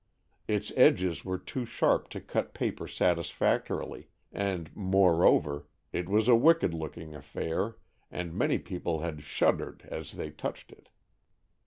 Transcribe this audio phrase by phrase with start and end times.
[0.47, 6.73] Its edges were too sharp to cut paper satisfactorily, and, moreover, it was a wicked
[6.73, 7.77] looking affair,
[8.09, 10.89] and many people had shuddered as they touched it.